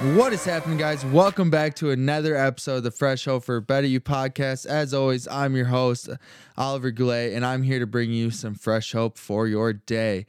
[0.00, 1.04] What is happening, guys?
[1.06, 4.66] Welcome back to another episode of the Fresh Hope for Better You podcast.
[4.66, 6.10] As always, I'm your host,
[6.58, 10.26] Oliver Goulet, and I'm here to bring you some fresh hope for your day.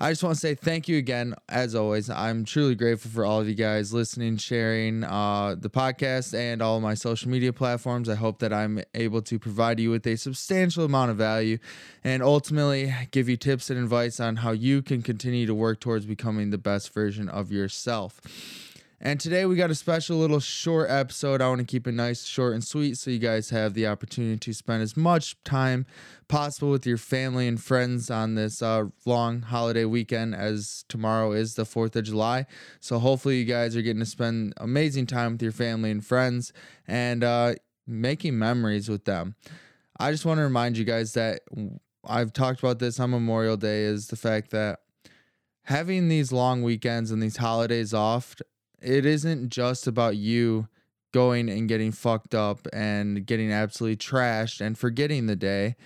[0.00, 1.34] I just want to say thank you again.
[1.48, 6.38] As always, I'm truly grateful for all of you guys listening, sharing uh, the podcast,
[6.38, 8.08] and all my social media platforms.
[8.08, 11.58] I hope that I'm able to provide you with a substantial amount of value
[12.04, 16.06] and ultimately give you tips and advice on how you can continue to work towards
[16.06, 18.20] becoming the best version of yourself.
[19.00, 21.40] And today we got a special little short episode.
[21.40, 24.38] I want to keep it nice, short, and sweet so you guys have the opportunity
[24.38, 25.86] to spend as much time
[26.26, 31.54] possible with your family and friends on this uh, long holiday weekend as tomorrow is
[31.54, 32.44] the 4th of July.
[32.80, 36.52] So hopefully you guys are getting to spend amazing time with your family and friends
[36.88, 37.54] and uh,
[37.86, 39.36] making memories with them.
[40.00, 41.42] I just want to remind you guys that
[42.04, 44.80] I've talked about this on Memorial Day is the fact that
[45.62, 48.34] having these long weekends and these holidays off
[48.80, 50.68] it isn't just about you
[51.12, 55.76] going and getting fucked up and getting absolutely trashed and forgetting the day.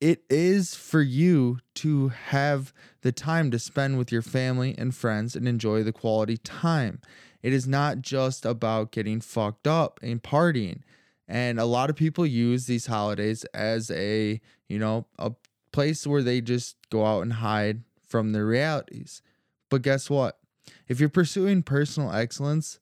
[0.00, 5.34] It is for you to have the time to spend with your family and friends
[5.34, 7.00] and enjoy the quality time.
[7.42, 10.82] It is not just about getting fucked up and partying.
[11.26, 15.32] And a lot of people use these holidays as a, you know, a
[15.72, 19.20] place where they just go out and hide from their realities.
[19.68, 20.37] But guess what?
[20.86, 22.78] If you're pursuing personal excellence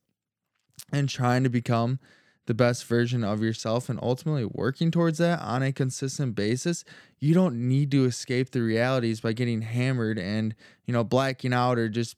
[0.92, 1.98] and trying to become
[2.46, 6.84] the best version of yourself and ultimately working towards that on a consistent basis,
[7.18, 11.78] you don't need to escape the realities by getting hammered and, you know, blacking out
[11.78, 12.16] or just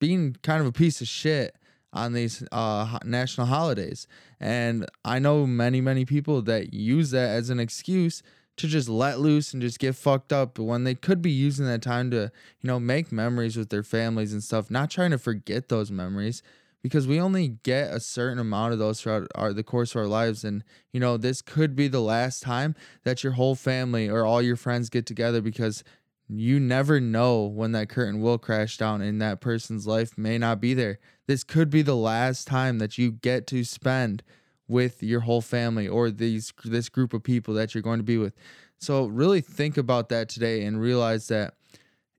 [0.00, 1.56] being kind of a piece of shit
[1.92, 4.06] on these uh, national holidays.
[4.38, 8.22] And I know many, many people that use that as an excuse
[8.58, 11.82] to just let loose and just get fucked up when they could be using that
[11.82, 15.68] time to, you know, make memories with their families and stuff, not trying to forget
[15.68, 16.42] those memories
[16.82, 20.06] because we only get a certain amount of those throughout our, the course of our
[20.06, 20.44] lives.
[20.44, 22.74] And you know this could be the last time
[23.04, 25.82] that your whole family or all your friends get together because
[26.28, 30.60] you never know when that curtain will crash down and that person's life may not
[30.60, 30.98] be there.
[31.26, 34.22] This could be the last time that you get to spend
[34.68, 38.18] with your whole family or these this group of people that you're going to be
[38.18, 38.34] with.
[38.78, 41.54] So really think about that today and realize that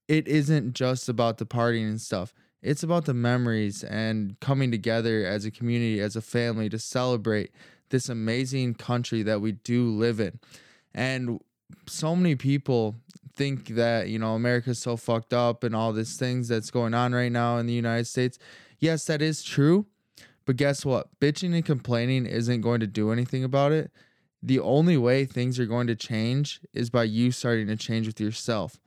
[0.08, 2.34] it isn't just about the partying and stuff.
[2.62, 7.52] It's about the memories and coming together as a community, as a family to celebrate
[7.90, 10.40] this amazing country that we do live in.
[10.94, 11.40] And
[11.86, 12.96] so many people
[13.36, 17.14] think that, you know, America's so fucked up and all these things that's going on
[17.14, 18.38] right now in the United States.
[18.80, 19.86] Yes, that is true.
[20.50, 21.10] But guess what?
[21.20, 23.92] Bitching and complaining isn't going to do anything about it.
[24.42, 28.20] The only way things are going to change is by you starting to change with
[28.20, 28.80] yourself.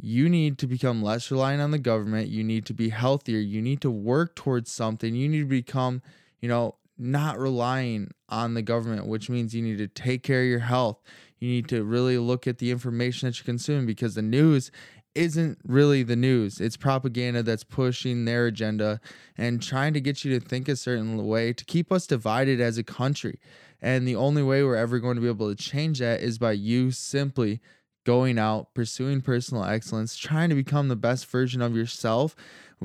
[0.00, 2.28] You need to become less reliant on the government.
[2.28, 3.40] You need to be healthier.
[3.40, 5.16] You need to work towards something.
[5.16, 6.00] You need to become,
[6.40, 10.48] you know, not relying on the government, which means you need to take care of
[10.48, 11.02] your health.
[11.40, 14.70] You need to really look at the information that you consume because the news
[15.14, 16.60] isn't really the news.
[16.60, 19.00] It's propaganda that's pushing their agenda
[19.36, 22.78] and trying to get you to think a certain way to keep us divided as
[22.78, 23.38] a country.
[23.82, 26.52] And the only way we're ever going to be able to change that is by
[26.52, 27.60] you simply
[28.04, 32.34] going out, pursuing personal excellence, trying to become the best version of yourself,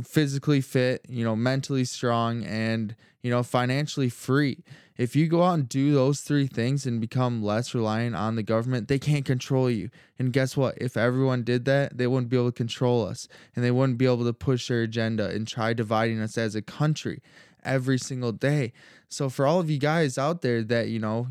[0.03, 4.63] physically fit, you know, mentally strong, and, you know, financially free.
[4.97, 8.43] If you go out and do those three things and become less reliant on the
[8.43, 9.89] government, they can't control you.
[10.17, 10.77] And guess what?
[10.79, 14.05] If everyone did that, they wouldn't be able to control us and they wouldn't be
[14.05, 17.21] able to push their agenda and try dividing us as a country
[17.63, 18.71] every single day.
[19.09, 21.27] So, for all of you guys out there that, you know,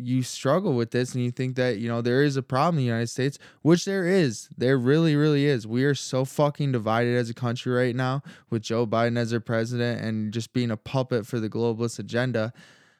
[0.00, 2.84] you struggle with this and you think that you know there is a problem in
[2.84, 4.48] the United States, which there is.
[4.56, 5.66] There really, really is.
[5.66, 9.40] We are so fucking divided as a country right now with Joe Biden as our
[9.40, 12.52] president and just being a puppet for the globalist agenda.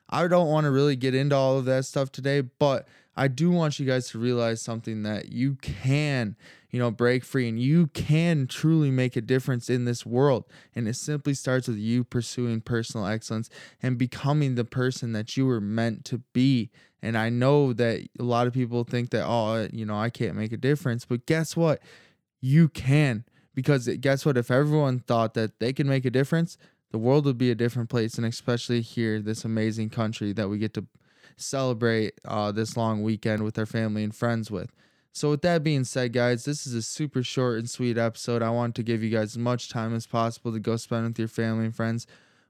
[0.08, 2.88] I don't want to really get into all of that stuff today, but
[3.20, 6.36] I do want you guys to realize something that you can,
[6.70, 10.46] you know, break free and you can truly make a difference in this world.
[10.74, 13.50] And it simply starts with you pursuing personal excellence
[13.82, 16.70] and becoming the person that you were meant to be.
[17.02, 20.34] And I know that a lot of people think that, oh, you know, I can't
[20.34, 21.04] make a difference.
[21.04, 21.82] But guess what?
[22.40, 23.26] You can.
[23.54, 24.38] Because guess what?
[24.38, 26.56] If everyone thought that they could make a difference,
[26.90, 28.14] the world would be a different place.
[28.14, 30.86] And especially here, this amazing country that we get to
[31.36, 34.72] celebrate uh, this long weekend with our family and friends with.
[35.12, 38.42] So, with that being said, guys, this is a super short and sweet episode.
[38.42, 41.18] I want to give you guys as much time as possible to go spend with
[41.18, 42.06] your family and friends.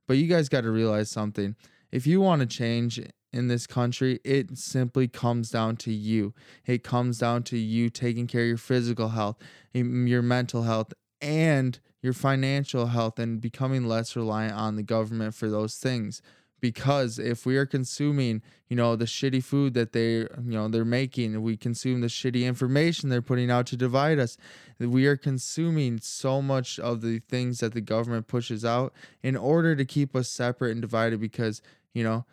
[0.06, 1.56] But you guys got to realize something.
[1.90, 3.00] If you want to change
[3.32, 6.34] in this country, it simply comes down to you.
[6.66, 9.36] It comes down to you taking care of your physical health,
[9.72, 10.92] your mental health,
[11.22, 16.22] and your financial health and becoming less reliant on the government for those things
[16.60, 20.84] because if we are consuming you know the shitty food that they you know they're
[20.84, 24.36] making we consume the shitty information they're putting out to divide us
[24.78, 28.92] we are consuming so much of the things that the government pushes out
[29.22, 31.62] in order to keep us separate and divided because
[31.94, 32.24] you know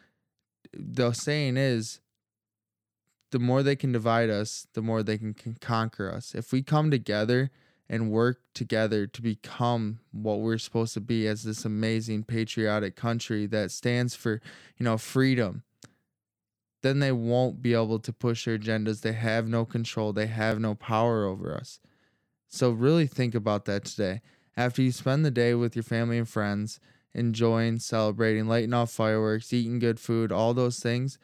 [0.74, 2.00] the saying is
[3.32, 6.34] the more they can divide us the more they can, can conquer us.
[6.34, 7.52] If we come together
[7.90, 13.46] and work together to become what we're supposed to be as this amazing patriotic country
[13.48, 14.42] that stands for,
[14.78, 15.64] you know, freedom,
[16.82, 19.02] then they won't be able to push their agendas.
[19.02, 21.80] They have no control, they have no power over us.
[22.50, 24.22] So, really think about that today.
[24.56, 26.80] After you spend the day with your family and friends,
[27.14, 31.18] enjoying, celebrating, lighting off fireworks, eating good food, all those things,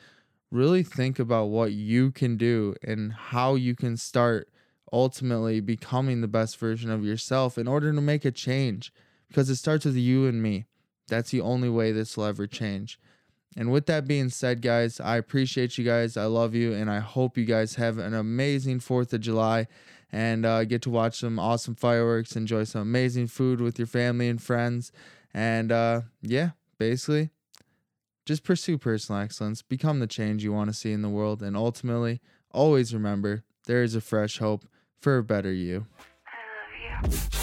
[0.51, 4.49] really think about what you can do and how you can start
[4.93, 8.93] ultimately becoming the best version of yourself in order to make a change
[9.27, 10.65] because it starts with you and me.
[11.07, 12.99] That's the only way this will ever change.
[13.57, 16.15] And with that being said, guys, I appreciate you guys.
[16.15, 16.73] I love you.
[16.73, 19.67] And I hope you guys have an amazing 4th of July
[20.11, 24.29] and uh, get to watch some awesome fireworks, enjoy some amazing food with your family
[24.29, 24.91] and friends.
[25.33, 27.31] And uh, yeah, basically,
[28.25, 31.41] just pursue personal excellence, become the change you want to see in the world.
[31.41, 34.65] And ultimately, always remember there is a fresh hope
[35.03, 35.85] for a better you.
[36.25, 37.42] I love you.